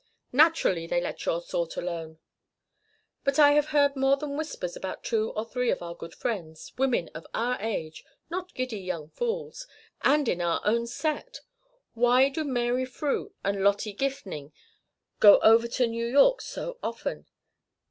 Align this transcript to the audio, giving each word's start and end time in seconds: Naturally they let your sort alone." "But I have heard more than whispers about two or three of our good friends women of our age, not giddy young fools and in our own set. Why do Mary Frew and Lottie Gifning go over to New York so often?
Naturally 0.31 0.87
they 0.87 0.99
let 0.99 1.23
your 1.27 1.39
sort 1.41 1.77
alone." 1.77 2.17
"But 3.23 3.37
I 3.37 3.51
have 3.51 3.67
heard 3.67 3.95
more 3.95 4.17
than 4.17 4.35
whispers 4.35 4.75
about 4.75 5.03
two 5.03 5.29
or 5.35 5.45
three 5.45 5.69
of 5.69 5.83
our 5.83 5.93
good 5.93 6.15
friends 6.15 6.73
women 6.75 7.11
of 7.13 7.27
our 7.35 7.61
age, 7.61 8.03
not 8.27 8.51
giddy 8.55 8.79
young 8.79 9.09
fools 9.09 9.67
and 10.01 10.27
in 10.27 10.41
our 10.41 10.59
own 10.65 10.87
set. 10.87 11.41
Why 11.93 12.29
do 12.29 12.43
Mary 12.43 12.83
Frew 12.87 13.35
and 13.43 13.63
Lottie 13.63 13.93
Gifning 13.93 14.53
go 15.19 15.37
over 15.41 15.67
to 15.67 15.85
New 15.85 16.07
York 16.07 16.41
so 16.41 16.79
often? 16.81 17.27